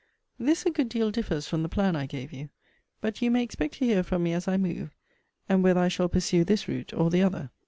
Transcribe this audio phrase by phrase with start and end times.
[0.39, 2.49] This a good deal differs from the plan I gave you.
[3.01, 4.89] But you may expect to hear from me as I move;
[5.47, 7.51] and whether I shall pursue this route or the other.